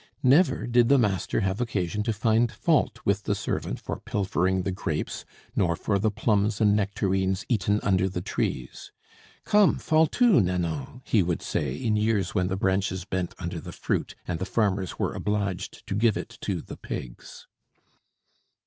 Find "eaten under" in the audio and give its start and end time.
7.49-8.09